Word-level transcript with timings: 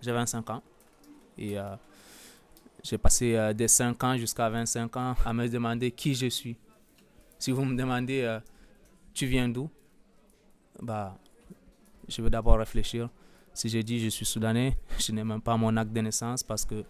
J'ai 0.00 0.12
25 0.12 0.50
ans. 0.50 0.62
Et 1.36 1.58
euh, 1.58 1.76
j'ai 2.82 2.98
passé 2.98 3.34
euh, 3.34 3.52
des 3.52 3.68
5 3.68 4.02
ans 4.04 4.16
jusqu'à 4.16 4.48
25 4.48 4.96
ans 4.96 5.16
à 5.24 5.32
me 5.32 5.48
demander 5.48 5.90
qui 5.90 6.14
je 6.14 6.26
suis. 6.26 6.56
Si 7.38 7.50
vous 7.50 7.64
me 7.64 7.76
demandez 7.76 8.22
euh, 8.22 8.40
tu 9.14 9.26
viens 9.26 9.48
d'où, 9.48 9.68
bah, 10.80 11.16
je 12.08 12.22
vais 12.22 12.30
d'abord 12.30 12.58
réfléchir. 12.58 13.08
Si 13.52 13.68
je 13.68 13.78
dis 13.78 14.00
je 14.00 14.08
suis 14.08 14.26
soudanais, 14.26 14.76
je 14.98 15.12
n'ai 15.12 15.24
même 15.24 15.40
pas 15.40 15.56
mon 15.56 15.76
acte 15.76 15.92
de 15.92 16.00
naissance 16.00 16.42
parce 16.42 16.64
que 16.64 16.84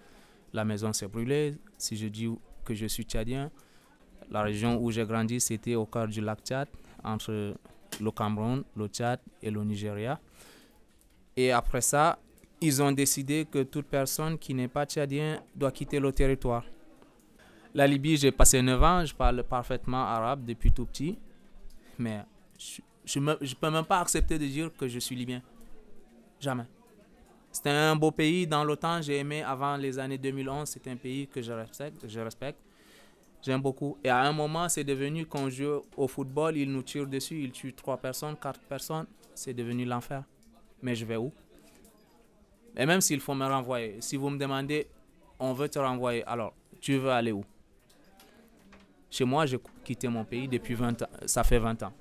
la 0.52 0.64
maison 0.64 0.92
s'est 0.92 1.08
brûlée. 1.08 1.56
Si 1.76 1.96
je 1.96 2.08
dis 2.08 2.28
que 2.64 2.74
je 2.74 2.86
suis 2.86 3.04
tchadien, 3.04 3.50
la 4.30 4.42
région 4.42 4.78
où 4.78 4.90
j'ai 4.90 5.06
grandi, 5.06 5.40
c'était 5.40 5.74
au 5.74 5.86
cœur 5.86 6.06
du 6.06 6.20
lac 6.20 6.40
Tchad, 6.40 6.68
entre 7.02 7.54
le 8.00 8.10
Cameroun, 8.10 8.62
le 8.76 8.86
Tchad 8.88 9.20
et 9.42 9.50
le 9.50 9.64
Nigeria. 9.64 10.20
Et 11.36 11.50
après 11.52 11.80
ça, 11.80 12.18
ils 12.60 12.82
ont 12.82 12.92
décidé 12.92 13.46
que 13.50 13.62
toute 13.62 13.86
personne 13.86 14.38
qui 14.38 14.54
n'est 14.54 14.68
pas 14.68 14.84
tchadien 14.86 15.42
doit 15.54 15.72
quitter 15.72 15.98
le 16.00 16.12
territoire. 16.12 16.64
La 17.74 17.86
Libye, 17.86 18.16
j'ai 18.16 18.32
passé 18.32 18.62
9 18.62 18.82
ans, 18.82 19.04
je 19.04 19.14
parle 19.14 19.44
parfaitement 19.44 20.02
arabe 20.02 20.44
depuis 20.44 20.72
tout 20.72 20.86
petit, 20.86 21.18
mais 21.98 22.22
je 23.04 23.18
ne 23.18 23.54
peux 23.54 23.70
même 23.70 23.84
pas 23.84 24.00
accepter 24.00 24.38
de 24.38 24.46
dire 24.46 24.70
que 24.76 24.88
je 24.88 24.98
suis 24.98 25.14
libyen. 25.14 25.42
Jamais. 26.40 26.66
C'était 27.52 27.70
un 27.70 27.96
beau 27.96 28.10
pays 28.10 28.46
dans 28.46 28.64
l'OTAN, 28.64 29.02
j'ai 29.02 29.18
aimé 29.18 29.42
avant 29.42 29.76
les 29.76 29.98
années 29.98 30.18
2011, 30.18 30.68
c'est 30.68 30.86
un 30.88 30.96
pays 30.96 31.26
que 31.26 31.40
je 31.40 31.52
respecte. 31.52 32.06
Je. 32.06 32.20
J'aime 33.40 33.62
beaucoup. 33.62 33.96
Et 34.02 34.08
à 34.08 34.20
un 34.20 34.32
moment, 34.32 34.68
c'est 34.68 34.84
devenu, 34.84 35.24
quand 35.24 35.44
on 35.44 35.50
joue 35.50 35.82
au 35.96 36.08
football, 36.08 36.56
ils 36.56 36.70
nous 36.70 36.82
tirent 36.82 37.06
dessus, 37.06 37.42
ils 37.42 37.52
tuent 37.52 37.72
trois 37.72 37.96
personnes, 37.96 38.36
quatre 38.36 38.60
personnes. 38.60 39.06
C'est 39.34 39.54
devenu 39.54 39.84
l'enfer. 39.84 40.24
Mais 40.82 40.94
je 40.94 41.04
vais 41.04 41.16
où? 41.16 41.32
Et 42.76 42.86
même 42.86 43.00
s'il 43.00 43.20
faut 43.20 43.34
me 43.34 43.46
renvoyer, 43.46 43.96
si 44.00 44.16
vous 44.16 44.30
me 44.30 44.38
demandez, 44.38 44.88
on 45.38 45.52
veut 45.52 45.68
te 45.68 45.78
renvoyer, 45.78 46.24
alors 46.24 46.54
tu 46.80 46.96
veux 46.96 47.10
aller 47.10 47.32
où? 47.32 47.44
Chez 49.10 49.24
moi, 49.24 49.46
j'ai 49.46 49.58
quitté 49.84 50.06
mon 50.08 50.24
pays 50.24 50.46
depuis 50.48 50.74
20 50.74 51.02
ans. 51.02 51.08
Ça 51.26 51.42
fait 51.42 51.58
20 51.58 51.82
ans. 51.82 51.92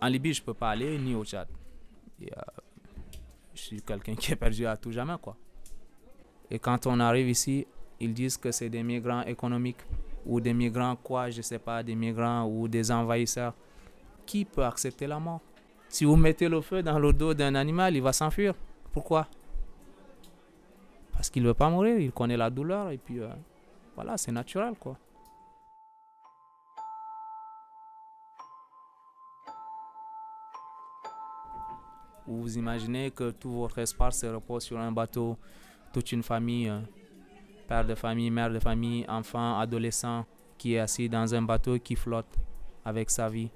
En 0.00 0.06
Libye, 0.06 0.32
je 0.32 0.40
ne 0.40 0.46
peux 0.46 0.54
pas 0.54 0.70
aller, 0.70 0.98
ni 0.98 1.14
au 1.14 1.24
Tchad. 1.24 1.46
Je 2.20 2.26
suis 3.54 3.82
quelqu'un 3.82 4.14
qui 4.14 4.32
est 4.32 4.36
perdu 4.36 4.66
à 4.66 4.76
tout 4.76 4.92
jamais, 4.92 5.16
quoi. 5.20 5.36
Et 6.50 6.58
quand 6.58 6.86
on 6.86 6.98
arrive 7.00 7.28
ici, 7.28 7.66
ils 8.00 8.14
disent 8.14 8.36
que 8.36 8.50
c'est 8.50 8.70
des 8.70 8.82
migrants 8.82 9.22
économiques 9.22 9.82
ou 10.24 10.40
des 10.40 10.54
migrants 10.54 10.96
quoi, 10.96 11.30
je 11.30 11.42
sais 11.42 11.58
pas, 11.58 11.82
des 11.82 11.94
migrants 11.94 12.46
ou 12.46 12.66
des 12.68 12.90
envahisseurs. 12.90 13.54
Qui 14.24 14.44
peut 14.44 14.64
accepter 14.64 15.06
la 15.06 15.18
mort? 15.18 15.40
Si 15.88 16.04
vous 16.04 16.16
mettez 16.16 16.48
le 16.48 16.60
feu 16.60 16.82
dans 16.82 16.98
le 16.98 17.12
dos 17.12 17.34
d'un 17.34 17.54
animal, 17.54 17.96
il 17.96 18.02
va 18.02 18.12
s'enfuir. 18.12 18.54
Pourquoi? 18.92 19.26
Parce 21.12 21.30
qu'il 21.30 21.42
ne 21.42 21.48
veut 21.48 21.54
pas 21.54 21.68
mourir, 21.68 21.98
il 21.98 22.12
connaît 22.12 22.36
la 22.36 22.50
douleur 22.50 22.90
et 22.90 22.98
puis 22.98 23.20
euh, 23.20 23.28
voilà, 23.94 24.16
c'est 24.16 24.32
naturel 24.32 24.74
quoi. 24.78 24.96
Vous 32.26 32.58
imaginez 32.58 33.10
que 33.10 33.30
tout 33.30 33.50
votre 33.50 33.78
espace 33.78 34.20
se 34.20 34.26
repose 34.26 34.62
sur 34.62 34.78
un 34.78 34.92
bateau, 34.92 35.38
toute 35.92 36.12
une 36.12 36.22
famille. 36.22 36.68
Euh, 36.68 36.80
père 37.68 37.84
de 37.84 37.94
famille, 37.94 38.30
mère 38.30 38.50
de 38.50 38.58
famille, 38.58 39.04
enfant, 39.08 39.58
adolescent 39.58 40.24
qui 40.56 40.74
est 40.74 40.78
assis 40.78 41.08
dans 41.08 41.34
un 41.34 41.42
bateau 41.42 41.78
qui 41.78 41.94
flotte 41.94 42.34
avec 42.84 43.10
sa 43.10 43.28
vie, 43.28 43.50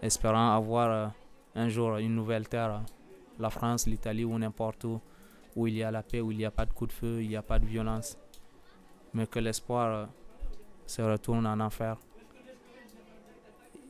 espérant 0.00 0.54
avoir 0.56 0.90
euh, 0.90 1.06
un 1.56 1.68
jour 1.68 1.96
une 1.96 2.14
nouvelle 2.14 2.48
terre, 2.48 2.82
la 3.38 3.50
France, 3.50 3.86
l'Italie 3.86 4.24
ou 4.24 4.38
n'importe 4.38 4.84
où, 4.84 5.00
où 5.54 5.66
il 5.66 5.76
y 5.76 5.82
a 5.82 5.90
la 5.90 6.02
paix, 6.02 6.20
où 6.20 6.30
il 6.32 6.38
n'y 6.38 6.44
a 6.44 6.50
pas 6.50 6.66
de 6.66 6.72
coup 6.72 6.86
de 6.86 6.92
feu, 6.92 7.22
il 7.22 7.28
n'y 7.28 7.36
a 7.36 7.42
pas 7.42 7.58
de 7.58 7.66
violence, 7.66 8.16
mais 9.14 9.26
que 9.26 9.38
l'espoir 9.38 9.92
euh, 9.92 10.06
se 10.86 11.02
retourne 11.02 11.46
en 11.46 11.58
enfer. 11.60 11.96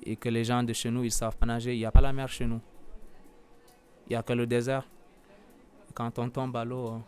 Et 0.05 0.15
que 0.17 0.29
les 0.29 0.45
gens 0.45 0.63
de 0.63 0.73
chez 0.73 0.91
nous, 0.91 1.03
ils 1.03 1.11
savent 1.11 1.37
pas 1.37 1.47
nager, 1.47 1.75
il 1.75 1.79
n'y 1.79 1.85
a 1.85 1.91
pas 1.91 2.01
la 2.01 2.13
mer 2.13 2.29
chez 2.29 2.47
nous. 2.47 2.61
Il 4.07 4.11
n'y 4.11 4.17
a 4.17 4.23
que 4.23 4.33
le 4.33 4.47
désert. 4.47 4.87
Quand 5.95 6.19
on 6.19 6.31
tombe 6.31 6.57
à 6.57 6.65
l'eau, 6.65 6.89
euh, 6.89 6.99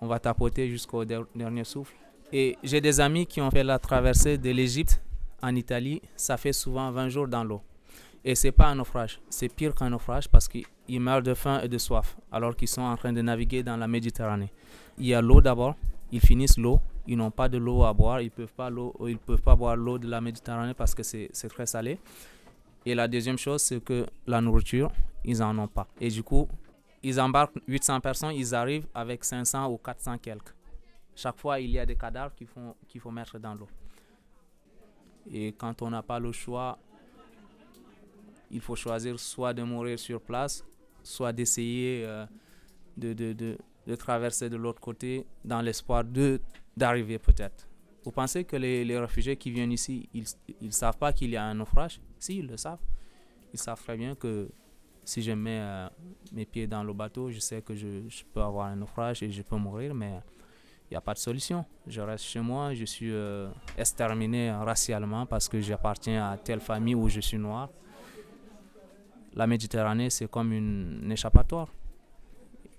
on 0.00 0.08
va 0.08 0.18
tapoter 0.18 0.68
jusqu'au 0.68 1.04
dernier 1.04 1.64
souffle. 1.64 1.94
Et 2.32 2.56
j'ai 2.64 2.80
des 2.80 3.00
amis 3.00 3.26
qui 3.26 3.40
ont 3.40 3.50
fait 3.50 3.62
la 3.62 3.78
traversée 3.78 4.38
de 4.38 4.50
l'Égypte 4.50 5.00
en 5.40 5.54
Italie. 5.54 6.02
Ça 6.16 6.36
fait 6.36 6.52
souvent 6.52 6.90
20 6.90 7.08
jours 7.10 7.28
dans 7.28 7.44
l'eau. 7.44 7.62
Et 8.24 8.34
c'est 8.34 8.52
pas 8.52 8.68
un 8.68 8.76
naufrage. 8.76 9.20
C'est 9.28 9.48
pire 9.48 9.74
qu'un 9.74 9.90
naufrage 9.90 10.28
parce 10.28 10.48
qu'ils 10.48 11.00
meurent 11.00 11.22
de 11.22 11.34
faim 11.34 11.60
et 11.62 11.68
de 11.68 11.76
soif 11.76 12.16
alors 12.32 12.56
qu'ils 12.56 12.68
sont 12.68 12.82
en 12.82 12.96
train 12.96 13.12
de 13.12 13.20
naviguer 13.20 13.62
dans 13.62 13.76
la 13.76 13.86
Méditerranée. 13.86 14.50
Il 14.96 15.06
y 15.06 15.14
a 15.14 15.20
l'eau 15.20 15.40
d'abord. 15.40 15.76
Ils 16.10 16.20
finissent 16.20 16.56
l'eau. 16.56 16.80
Ils 17.06 17.18
n'ont 17.18 17.30
pas 17.30 17.50
de 17.50 17.58
l'eau 17.58 17.82
à 17.84 17.92
boire. 17.92 18.22
Ils 18.22 18.30
peuvent 18.30 18.52
peuvent 18.54 19.42
pas 19.42 19.56
boire 19.56 19.76
l'eau 19.76 19.98
de 19.98 20.08
la 20.08 20.22
Méditerranée 20.22 20.72
parce 20.72 20.94
que 20.94 21.02
c'est 21.02 21.48
très 21.48 21.66
salé. 21.66 21.98
Et 22.86 22.94
la 22.94 23.08
deuxième 23.08 23.38
chose, 23.38 23.60
c'est 23.60 23.82
que 23.82 24.06
la 24.26 24.40
nourriture, 24.40 24.90
ils 25.24 25.42
en 25.42 25.58
ont 25.58 25.68
pas. 25.68 25.86
Et 26.00 26.08
du 26.08 26.22
coup, 26.22 26.48
ils 27.02 27.20
embarquent 27.20 27.58
800 27.68 28.00
personnes, 28.00 28.32
ils 28.34 28.54
arrivent 28.54 28.86
avec 28.94 29.24
500 29.24 29.70
ou 29.70 29.76
400 29.76 30.18
quelques. 30.18 30.54
Chaque 31.14 31.38
fois, 31.38 31.60
il 31.60 31.70
y 31.70 31.78
a 31.78 31.84
des 31.84 31.96
cadavres 31.96 32.34
qu'il 32.34 33.00
faut 33.00 33.10
mettre 33.10 33.38
dans 33.38 33.54
l'eau. 33.54 33.68
Et 35.30 35.52
quand 35.52 35.82
on 35.82 35.90
n'a 35.90 36.02
pas 36.02 36.18
le 36.18 36.32
choix, 36.32 36.78
il 38.54 38.60
faut 38.60 38.76
choisir 38.76 39.18
soit 39.18 39.52
de 39.52 39.62
mourir 39.62 39.98
sur 39.98 40.20
place, 40.20 40.64
soit 41.02 41.32
d'essayer 41.32 42.04
euh, 42.04 42.24
de, 42.96 43.12
de, 43.12 43.32
de, 43.32 43.58
de, 43.86 43.94
traverser 43.96 44.48
de 44.48 44.56
l'autre 44.56 44.80
côté 44.80 45.26
dans 45.44 45.60
l'espoir 45.60 46.04
d'arriver 46.76 47.18
peut-être. 47.18 47.68
Vous 48.04 48.12
pensez 48.12 48.44
que 48.44 48.56
les, 48.56 48.84
les, 48.84 48.98
réfugiés 48.98 49.36
qui 49.36 49.50
viennent 49.50 49.72
ici, 49.72 50.08
ils 50.14 50.24
ne 50.62 50.70
savent 50.70 50.96
pas 50.98 51.12
qu'il 51.12 51.30
y 51.30 51.36
a 51.36 51.44
un 51.44 51.54
naufrage? 51.54 52.00
Si, 52.18 52.38
ils 52.38 52.46
le 52.46 52.56
savent. 52.56 52.78
Ils 53.52 53.58
savent 53.58 53.82
très 53.82 53.96
bien 53.96 54.14
que 54.14 54.48
si 55.04 55.20
je 55.20 55.32
mets 55.32 55.60
euh, 55.60 55.88
mes 56.32 56.46
pieds 56.46 56.66
dans 56.66 56.84
le 56.84 56.92
bateau, 56.92 57.30
je 57.30 57.40
sais 57.40 57.60
que 57.60 57.74
je, 57.74 58.24
peux 58.32 58.40
avoir 58.42 58.66
un 58.66 58.76
naufrage 58.76 59.22
et 59.22 59.30
je 59.30 59.42
peux 59.42 59.56
mourir, 59.56 59.94
mais 59.94 60.20
il 60.90 60.92
n'y 60.92 60.96
a 60.96 61.00
pas 61.00 61.14
de 61.14 61.18
solution. 61.18 61.64
Je 61.86 62.00
reste 62.00 62.24
chez 62.24 62.40
moi, 62.40 62.72
je 62.74 62.84
suis 62.84 63.10
euh, 63.10 63.48
exterminé 63.76 64.52
racialement 64.52 65.26
parce 65.26 65.48
que 65.48 65.60
j'appartiens 65.60 66.30
à 66.30 66.36
telle 66.36 66.60
famille 66.60 66.94
où 66.94 67.08
je 67.08 67.20
suis 67.20 67.38
noir. 67.38 67.70
La 69.34 69.46
Méditerranée, 69.46 70.10
c'est 70.10 70.30
comme 70.30 70.52
une, 70.52 71.10
échappatoire. 71.10 71.68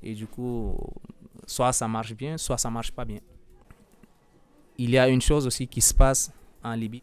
Et 0.02 0.14
du 0.14 0.28
coup, 0.28 0.78
soit 1.46 1.74
ça 1.74 1.88
marche 1.88 2.14
bien, 2.14 2.38
soit 2.38 2.58
ça 2.58 2.70
marche 2.70 2.92
pas 2.92 3.06
bien. 3.06 3.20
Il 4.78 4.90
y 4.90 4.98
a 4.98 5.08
une 5.08 5.22
chose 5.22 5.48
aussi 5.48 5.68
qui 5.68 5.82
se 5.82 5.94
passe 5.94 6.32
en 6.64 6.74
Libye. 6.74 7.02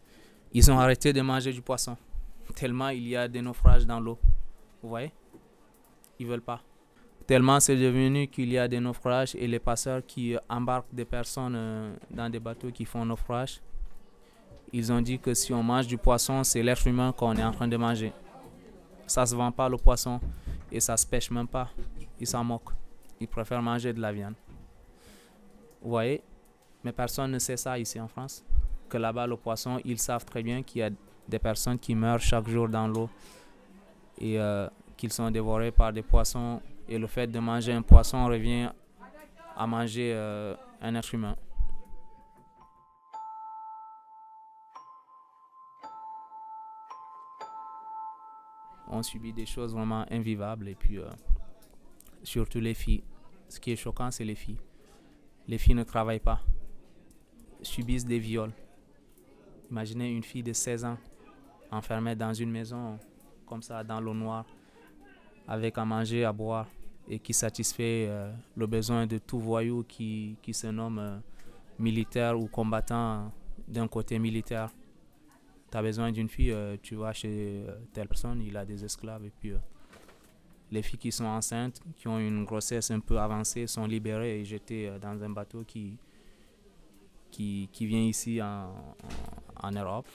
Ils 0.52 0.70
ont 0.70 0.78
arrêté 0.78 1.12
de 1.12 1.20
manger 1.22 1.52
du 1.52 1.62
poisson, 1.62 1.96
tellement 2.54 2.90
il 2.90 3.08
y 3.08 3.16
a 3.16 3.26
des 3.28 3.40
naufrages 3.40 3.86
dans 3.86 3.98
l'eau. 3.98 4.18
Vous 4.82 4.90
voyez? 4.90 5.12
Ils 6.18 6.26
veulent 6.26 6.42
pas. 6.42 6.60
Tellement 7.26 7.58
c'est 7.60 7.76
devenu 7.76 8.28
qu'il 8.28 8.52
y 8.52 8.58
a 8.58 8.68
des 8.68 8.80
naufrages 8.80 9.34
et 9.36 9.46
les 9.46 9.58
passeurs 9.58 10.04
qui 10.04 10.36
embarquent 10.48 10.92
des 10.92 11.06
personnes 11.06 11.54
euh, 11.56 11.94
dans 12.10 12.28
des 12.28 12.40
bateaux 12.40 12.70
qui 12.70 12.84
font 12.84 13.04
naufrage, 13.06 13.60
ils 14.72 14.90
ont 14.92 15.00
dit 15.00 15.18
que 15.18 15.34
si 15.34 15.52
on 15.52 15.62
mange 15.62 15.86
du 15.86 15.98
poisson, 15.98 16.44
c'est 16.44 16.62
l'être 16.62 16.86
humain 16.86 17.12
qu'on 17.12 17.36
est 17.36 17.44
en 17.44 17.52
train 17.52 17.68
de 17.68 17.76
manger. 17.76 18.12
Ça 19.06 19.26
se 19.26 19.34
vend 19.34 19.52
pas 19.52 19.68
le 19.68 19.76
poisson 19.76 20.20
et 20.70 20.80
ça 20.80 20.96
se 20.96 21.06
pêche 21.06 21.30
même 21.30 21.48
pas. 21.48 21.68
Ils 22.18 22.26
s'en 22.26 22.42
moquent. 22.44 22.72
Ils 23.20 23.28
préfèrent 23.28 23.62
manger 23.62 23.92
de 23.92 24.00
la 24.00 24.12
viande. 24.12 24.34
Vous 25.82 25.90
voyez? 25.90 26.22
Mais 26.84 26.92
personne 26.92 27.30
ne 27.30 27.38
sait 27.38 27.56
ça 27.56 27.78
ici 27.78 28.00
en 28.00 28.08
France. 28.08 28.44
Que 28.88 28.98
là-bas, 28.98 29.26
le 29.26 29.36
poisson, 29.36 29.80
ils 29.84 29.98
savent 29.98 30.24
très 30.24 30.42
bien 30.42 30.62
qu'il 30.62 30.80
y 30.80 30.82
a 30.84 30.90
des 31.28 31.38
personnes 31.38 31.78
qui 31.78 31.94
meurent 31.94 32.20
chaque 32.20 32.48
jour 32.48 32.68
dans 32.68 32.88
l'eau 32.88 33.08
et 34.18 34.38
euh, 34.38 34.68
qu'ils 34.96 35.12
sont 35.12 35.30
dévorés 35.30 35.70
par 35.70 35.92
des 35.92 36.02
poissons. 36.02 36.60
Et 36.88 36.98
le 36.98 37.06
fait 37.06 37.26
de 37.26 37.38
manger 37.38 37.72
un 37.72 37.82
poisson 37.82 38.26
revient 38.26 38.70
à 39.56 39.66
manger 39.66 40.12
euh, 40.14 40.54
un 40.80 40.94
être 40.94 41.14
humain. 41.14 41.36
On 48.94 49.02
subit 49.02 49.32
des 49.32 49.46
choses 49.46 49.72
vraiment 49.72 50.04
invivables 50.10 50.68
et 50.68 50.74
puis 50.74 50.98
euh, 50.98 51.08
surtout 52.22 52.60
les 52.60 52.74
filles. 52.74 53.02
Ce 53.48 53.58
qui 53.58 53.72
est 53.72 53.76
choquant, 53.76 54.10
c'est 54.10 54.24
les 54.24 54.34
filles. 54.34 54.58
Les 55.48 55.56
filles 55.56 55.74
ne 55.74 55.82
travaillent 55.82 56.20
pas, 56.20 56.42
subissent 57.62 58.04
des 58.04 58.18
viols. 58.18 58.52
Imaginez 59.70 60.10
une 60.10 60.22
fille 60.22 60.42
de 60.42 60.52
16 60.52 60.84
ans 60.84 60.98
enfermée 61.70 62.14
dans 62.14 62.34
une 62.34 62.50
maison 62.50 62.98
comme 63.46 63.62
ça 63.62 63.82
dans 63.82 63.98
l'eau 63.98 64.12
noire, 64.12 64.44
avec 65.48 65.78
à 65.78 65.86
manger, 65.86 66.26
à 66.26 66.32
boire, 66.32 66.68
et 67.08 67.18
qui 67.18 67.32
satisfait 67.32 68.06
euh, 68.08 68.30
le 68.56 68.66
besoin 68.66 69.06
de 69.06 69.16
tout 69.16 69.40
voyou 69.40 69.84
qui, 69.84 70.36
se 70.52 70.66
nomme 70.66 70.98
euh, 70.98 71.18
militaire 71.78 72.38
ou 72.38 72.46
combattant 72.46 73.32
d'un 73.66 73.88
côté 73.88 74.18
militaire. 74.18 74.70
Tu 75.72 75.76
as 75.76 75.82
besoin 75.82 76.12
d'une 76.12 76.28
fille, 76.28 76.52
euh, 76.52 76.76
tu 76.80 76.94
vas 76.94 77.12
chez 77.12 77.64
telle 77.92 78.06
personne, 78.06 78.40
il 78.42 78.56
a 78.56 78.64
des 78.64 78.84
esclaves, 78.84 79.24
et 79.24 79.32
puis 79.40 79.54
les 80.72 80.82
filles 80.82 80.98
qui 80.98 81.12
sont 81.12 81.26
enceintes, 81.26 81.80
qui 81.96 82.08
ont 82.08 82.18
une 82.18 82.44
grossesse 82.44 82.90
un 82.90 83.00
peu 83.00 83.18
avancée, 83.18 83.66
sont 83.66 83.86
libérées 83.86 84.40
et 84.40 84.44
jetées 84.44 84.88
euh, 84.88 84.98
dans 84.98 85.22
un 85.22 85.28
bateau 85.28 85.62
qui, 85.64 85.96
qui, 87.30 87.68
qui 87.70 87.86
vient 87.86 88.00
ici 88.00 88.40
en, 88.42 88.72
en 89.62 89.70
Europe. 89.70 90.06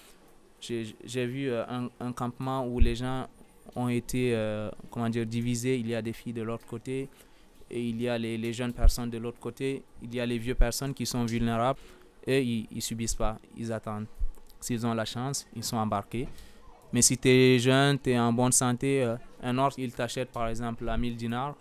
J'ai 0.59 1.27
vu 1.27 1.51
euh, 1.51 1.63
un, 1.99 2.11
campement 2.11 2.67
où 2.67 2.79
les 2.79 2.95
gens 2.95 3.27
ont 3.75 3.87
été 3.87 4.33
euh, 4.33 4.71
comment 4.89 5.09
dire, 5.09 5.27
divisés. 5.27 5.77
Il 5.77 5.87
y 5.87 5.93
a 5.93 6.01
des 6.01 6.13
filles 6.13 6.33
de 6.33 6.41
l'autre 6.41 6.65
côté 6.65 7.07
et 7.69 7.87
il 7.87 8.01
y 8.01 8.09
a 8.09 8.17
les, 8.17 8.39
les, 8.39 8.53
jeunes 8.53 8.73
personnes 8.73 9.11
de 9.11 9.19
l'autre 9.19 9.39
côté. 9.39 9.83
Il 10.01 10.15
y 10.15 10.19
a 10.19 10.25
les 10.25 10.39
vieux 10.39 10.55
personnes 10.55 10.95
qui 10.95 11.05
sont 11.05 11.25
vulnérables 11.25 11.79
et 12.25 12.41
ils 12.41 12.67
ne 12.73 12.81
subissent 12.81 13.15
pas, 13.15 13.37
ils 13.55 13.71
attendent. 13.71 14.07
S'ils 14.59 14.85
ont 14.85 14.93
la 14.93 15.05
chance, 15.05 15.47
ils 15.55 15.63
sont 15.63 15.77
embarqués. 15.77 16.27
Mais 16.93 17.01
si 17.01 17.17
tu 17.17 17.27
es 17.27 17.59
jeune, 17.59 17.99
tu 17.99 18.11
es 18.11 18.19
en 18.19 18.31
bonne 18.31 18.51
santé, 18.51 19.03
euh, 19.03 19.17
un 19.43 19.57
autre, 19.57 19.75
il 19.77 19.93
t'achète 19.93 20.31
par 20.31 20.47
exemple 20.47 20.87
à 20.87 20.97
1000 20.97 21.15
dinars, 21.15 21.55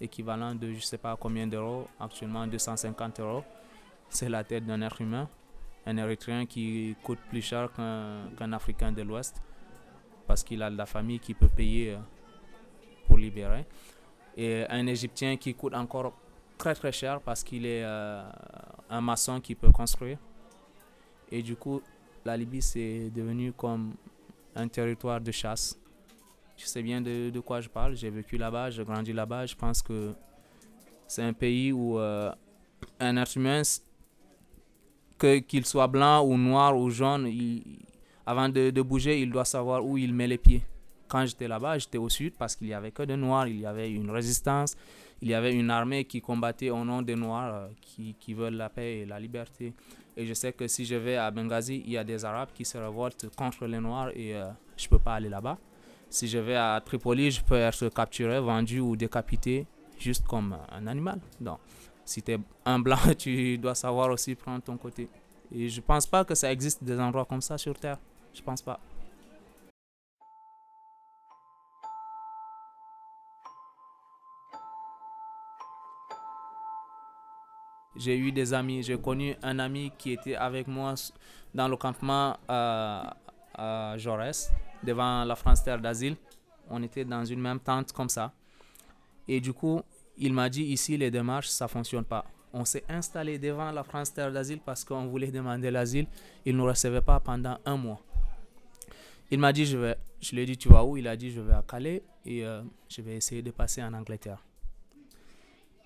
équivalent 0.00 0.54
de 0.54 0.68
je 0.68 0.76
ne 0.76 0.80
sais 0.80 0.98
pas 0.98 1.16
combien 1.16 1.46
d'euros, 1.46 1.86
actuellement 2.00 2.46
250 2.46 3.20
euros. 3.20 3.44
C'est 4.08 4.28
la 4.28 4.44
tête 4.44 4.66
d'un 4.66 4.80
être 4.82 5.00
humain, 5.00 5.28
un 5.86 5.96
Érythréen 5.96 6.46
qui 6.46 6.96
coûte 7.02 7.18
plus 7.28 7.42
cher 7.42 7.70
qu'un 7.72 8.52
Africain 8.52 8.92
de 8.92 9.02
l'Ouest, 9.02 9.42
parce 10.26 10.42
qu'il 10.42 10.62
a 10.62 10.70
de 10.70 10.76
la 10.76 10.86
famille 10.86 11.20
qui 11.20 11.34
peut 11.34 11.48
payer 11.48 11.92
euh, 11.92 11.98
pour 13.06 13.18
libérer. 13.18 13.66
Et 14.36 14.64
un 14.68 14.86
Égyptien 14.86 15.36
qui 15.36 15.54
coûte 15.54 15.74
encore 15.74 16.14
très 16.56 16.74
très 16.74 16.92
cher 16.92 17.20
parce 17.20 17.42
qu'il 17.42 17.66
est 17.66 17.82
euh, 17.84 18.22
un 18.88 19.00
maçon 19.00 19.40
qui 19.40 19.54
peut 19.54 19.70
construire. 19.70 20.18
Et 21.30 21.42
du 21.42 21.56
coup, 21.56 21.82
la 22.24 22.36
Libye, 22.36 22.62
c'est 22.62 23.10
devenu 23.10 23.52
comme 23.52 23.94
un 24.54 24.68
territoire 24.68 25.20
de 25.20 25.30
chasse. 25.30 25.78
Je 26.56 26.66
sais 26.66 26.82
bien 26.82 27.00
de, 27.00 27.40
quoi 27.40 27.60
je 27.60 27.68
parle. 27.68 27.96
J'ai 27.96 28.10
vécu 28.10 28.36
là-bas, 28.36 28.70
j'ai 28.70 28.84
grandi 28.84 29.12
là-bas. 29.12 29.46
Je 29.46 29.54
pense 29.54 29.82
que 29.82 30.12
c'est 31.06 31.22
un 31.22 31.32
pays 31.32 31.72
où 31.72 31.98
euh, 31.98 32.30
un 33.00 33.16
être 33.16 33.36
humain, 33.36 33.62
qu'il 35.18 35.66
soit 35.66 35.86
blanc 35.86 36.24
ou 36.24 36.36
noir 36.36 36.76
ou 36.76 36.90
jaune, 36.90 37.30
avant 38.26 38.48
de, 38.48 38.82
bouger, 38.82 39.20
il 39.20 39.30
doit 39.30 39.44
savoir 39.44 39.84
où 39.84 39.96
il 39.98 40.12
met 40.14 40.26
les 40.26 40.38
pieds. 40.38 40.62
Quand 41.12 41.26
j'étais 41.26 41.46
là-bas, 41.46 41.76
j'étais 41.76 41.98
au 41.98 42.08
sud 42.08 42.32
parce 42.38 42.56
qu'il 42.56 42.68
n'y 42.68 42.72
avait 42.72 42.90
que 42.90 43.02
des 43.02 43.16
noirs, 43.16 43.46
il 43.46 43.60
y 43.60 43.66
avait 43.66 43.90
une 43.90 44.10
résistance, 44.10 44.74
il 45.20 45.28
y 45.28 45.34
avait 45.34 45.54
une 45.54 45.68
armée 45.68 46.06
qui 46.06 46.22
combattait 46.22 46.70
au 46.70 46.86
nom 46.86 47.02
des 47.02 47.16
noirs 47.16 47.54
euh, 47.54 47.68
qui, 47.82 48.16
qui 48.18 48.32
veulent 48.32 48.54
la 48.54 48.70
paix 48.70 49.00
et 49.00 49.04
la 49.04 49.20
liberté. 49.20 49.74
Et 50.16 50.24
je 50.24 50.32
sais 50.32 50.54
que 50.54 50.66
si 50.66 50.86
je 50.86 50.94
vais 50.94 51.16
à 51.16 51.30
Benghazi, 51.30 51.82
il 51.84 51.92
y 51.92 51.98
a 51.98 52.04
des 52.04 52.24
Arabes 52.24 52.48
qui 52.54 52.64
se 52.64 52.78
révoltent 52.78 53.28
contre 53.36 53.66
les 53.66 53.78
Noirs 53.78 54.08
et 54.14 54.34
euh, 54.34 54.46
je 54.74 54.86
ne 54.86 54.88
peux 54.88 54.98
pas 54.98 55.16
aller 55.16 55.28
là-bas. 55.28 55.58
Si 56.08 56.28
je 56.28 56.38
vais 56.38 56.56
à 56.56 56.80
Tripoli, 56.82 57.30
je 57.30 57.44
peux 57.44 57.56
être 57.56 57.90
capturé, 57.90 58.40
vendu 58.40 58.80
ou 58.80 58.96
décapité 58.96 59.66
juste 59.98 60.26
comme 60.26 60.56
un 60.70 60.86
animal. 60.86 61.20
Donc, 61.38 61.58
si 62.06 62.22
tu 62.22 62.32
es 62.32 62.38
un 62.64 62.78
blanc, 62.78 62.96
tu 63.18 63.58
dois 63.58 63.74
savoir 63.74 64.10
aussi 64.10 64.34
prendre 64.34 64.62
ton 64.62 64.78
côté. 64.78 65.10
Et 65.54 65.68
je 65.68 65.76
ne 65.76 65.84
pense 65.84 66.06
pas 66.06 66.24
que 66.24 66.34
ça 66.34 66.50
existe 66.50 66.82
des 66.82 66.98
endroits 66.98 67.26
comme 67.26 67.42
ça 67.42 67.58
sur 67.58 67.78
Terre. 67.78 67.98
Je 68.32 68.40
ne 68.40 68.46
pense 68.46 68.62
pas. 68.62 68.80
J'ai 77.96 78.16
eu 78.16 78.32
des 78.32 78.54
amis. 78.54 78.82
J'ai 78.82 78.98
connu 78.98 79.34
un 79.42 79.58
ami 79.58 79.92
qui 79.98 80.12
était 80.12 80.34
avec 80.34 80.66
moi 80.66 80.94
dans 81.54 81.68
le 81.68 81.76
campement 81.76 82.36
à, 82.48 83.16
à 83.54 83.96
Jaurès, 83.98 84.50
devant 84.82 85.24
la 85.24 85.36
France 85.36 85.62
Terre 85.62 85.80
d'Asile. 85.80 86.16
On 86.70 86.82
était 86.82 87.04
dans 87.04 87.24
une 87.24 87.40
même 87.40 87.60
tente 87.60 87.92
comme 87.92 88.08
ça. 88.08 88.32
Et 89.28 89.40
du 89.40 89.52
coup, 89.52 89.82
il 90.16 90.32
m'a 90.32 90.48
dit 90.48 90.64
ici, 90.64 90.96
les 90.96 91.10
démarches, 91.10 91.48
ça 91.48 91.66
ne 91.66 91.70
fonctionne 91.70 92.04
pas. 92.04 92.24
On 92.54 92.64
s'est 92.64 92.84
installé 92.88 93.38
devant 93.38 93.70
la 93.70 93.82
France 93.82 94.12
Terre 94.12 94.30
d'Asile 94.32 94.60
parce 94.64 94.84
qu'on 94.84 95.06
voulait 95.06 95.30
demander 95.30 95.70
l'asile. 95.70 96.06
Il 96.44 96.54
ne 96.54 96.58
nous 96.58 96.66
recevait 96.66 97.00
pas 97.00 97.18
pendant 97.20 97.58
un 97.64 97.76
mois. 97.76 98.00
Il 99.30 99.38
m'a 99.38 99.52
dit, 99.52 99.64
je 99.64 99.78
vais. 99.78 99.96
Je 100.20 100.36
lui 100.36 100.42
ai 100.42 100.46
dit, 100.46 100.56
tu 100.56 100.68
vas 100.68 100.84
où? 100.84 100.96
Il 100.96 101.08
a 101.08 101.16
dit, 101.16 101.30
je 101.30 101.40
vais 101.40 101.54
à 101.54 101.64
Calais 101.66 102.02
et 102.24 102.44
euh, 102.44 102.62
je 102.88 103.02
vais 103.02 103.16
essayer 103.16 103.42
de 103.42 103.50
passer 103.50 103.82
en 103.82 103.92
Angleterre. 103.92 104.44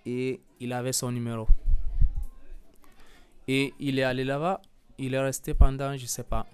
Et 0.05 0.41
il 0.61 0.73
avait 0.73 0.93
son 0.93 1.11
numéro. 1.11 1.47
Et 3.49 3.75
il 3.79 3.99
est 3.99 4.03
allé 4.03 4.25
là-bas, 4.25 4.61
il 4.99 5.15
est 5.15 5.21
resté 5.21 5.55
pendant, 5.55 5.97
je 5.97 6.03
ne 6.03 6.09
sais 6.09 6.25
pas, 6.25 6.47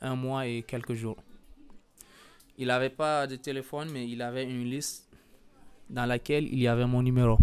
un 0.00 0.16
mois 0.16 0.46
et 0.46 0.62
quelques 0.62 0.94
jours. 0.94 1.16
Il 2.58 2.68
n'avait 2.68 2.90
pas 2.90 3.26
de 3.26 3.36
téléphone, 3.36 3.90
mais 3.92 4.08
il 4.08 4.22
avait 4.22 4.44
une 4.44 4.64
liste 4.64 5.08
dans 5.90 6.06
laquelle 6.06 6.46
il 6.50 6.58
y 6.58 6.68
avait 6.68 6.86
mon 6.86 7.02
numéro. 7.02 7.38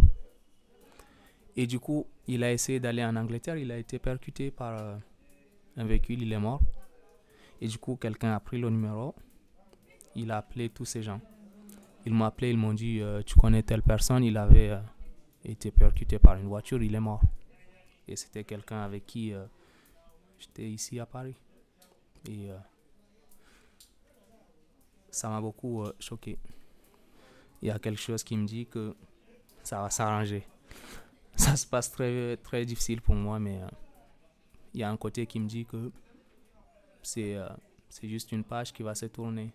Et 1.56 1.68
du 1.68 1.80
coup, 1.80 2.07
il 2.28 2.44
a 2.44 2.51
essayé 2.51 2.80
d'aller 2.80 3.06
en 3.06 3.16
Angleterre, 3.16 3.57
il 3.57 3.72
a 3.72 3.78
été 3.78 4.00
percuté 4.00 4.50
par 4.50 4.80
euh, 4.80 4.95
un 5.78 5.86
véhicule, 5.86 6.24
il 6.24 6.34
est 6.34 6.40
mort. 6.40 6.62
Et 7.62 7.68
du 7.68 7.78
coup, 7.78 7.95
quelqu'un 7.95 8.34
a 8.34 8.40
pris 8.40 8.60
le 8.60 8.69
numéro, 8.69 9.13
il 10.16 10.31
a 10.31 10.38
appelé 10.38 10.69
tous 10.69 10.86
ces 10.86 11.04
gens. 11.04 11.22
Ils 12.06 12.13
m'ont 12.13 12.25
appelé, 12.25 12.50
ils 12.50 12.57
m'ont 12.57 12.74
dit, 12.74 13.01
euh, 13.01 13.22
tu 13.22 13.36
connais 13.36 13.62
telle 13.62 13.84
personne, 13.84 14.24
il 14.24 14.36
avait 14.38 14.69
euh, 14.69 14.80
été 15.45 15.69
percuté 15.72 16.18
par 16.18 16.38
une 16.38 16.48
voiture, 16.48 16.81
il 16.81 16.95
est 16.95 17.00
mort. 17.00 17.22
Et 18.08 18.16
c'était 18.16 18.44
quelqu'un 18.44 18.82
avec 18.82 19.06
qui 19.06 19.34
euh, 19.34 19.46
j'étais 20.38 20.70
ici 20.70 21.00
à 21.00 21.06
Paris. 21.06 21.36
Et 22.28 22.52
euh, 22.52 22.58
ça 25.10 25.30
m'a 25.30 25.42
beaucoup 25.42 25.84
euh, 25.84 25.94
choqué. 26.00 26.38
Il 27.62 27.68
y 27.68 27.72
a 27.72 27.80
quelque 27.80 28.00
chose 28.00 28.24
qui 28.24 28.36
me 28.36 28.46
dit 28.46 28.66
que 28.66 28.96
ça 29.64 29.82
va 29.82 29.90
s'arranger. 29.90 30.46
Ça 31.36 31.56
se 31.56 31.66
passe 31.66 31.90
très, 31.92 32.38
très 32.38 32.64
difficile 32.64 33.02
pour 33.02 33.16
moi, 33.16 33.40
mais 33.40 33.60
il 34.72 34.82
y 34.82 34.84
a 34.84 34.90
un 34.92 34.98
côté 34.98 35.26
qui 35.26 35.40
me 35.40 35.48
dit 35.48 35.66
que 35.66 35.92
c'est 37.02 37.36
c'est 37.90 38.08
juste 38.08 38.32
une 38.32 38.44
page 38.44 38.72
qui 38.72 38.84
va 38.84 38.94
se 38.94 39.08
tourner. 39.08 39.52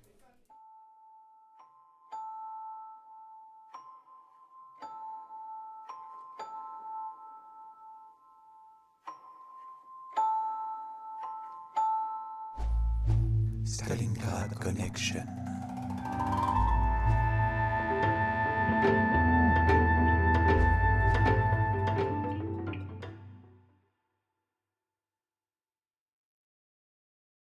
Stalingrad 13.69 14.59
Connection. 14.59 16.48